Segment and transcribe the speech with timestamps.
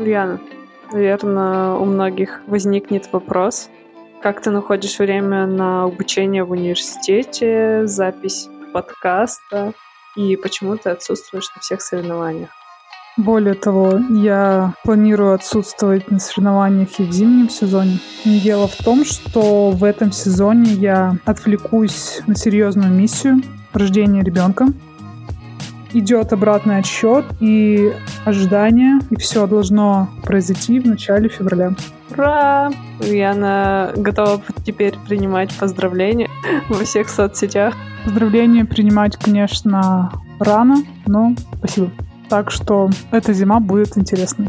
[0.00, 0.40] Ульяна,
[0.92, 3.68] наверное, у многих возникнет вопрос,
[4.22, 9.72] как ты находишь время на обучение в университете, запись подкаста,
[10.16, 12.48] и почему ты отсутствуешь на всех соревнованиях?
[13.16, 17.98] Более того, я планирую отсутствовать на соревнованиях и в зимнем сезоне.
[18.24, 23.42] Дело в том, что в этом сезоне я отвлекусь на серьезную миссию
[23.74, 24.68] рождения ребенка
[25.92, 27.92] идет обратный отсчет и
[28.24, 31.74] ожидание, и все должно произойти в начале февраля.
[32.10, 32.70] Ура!
[33.00, 36.28] Яна готова теперь принимать поздравления
[36.68, 37.74] во всех соцсетях.
[38.04, 41.90] Поздравления принимать, конечно, рано, но спасибо.
[42.28, 44.48] Так что эта зима будет интересной.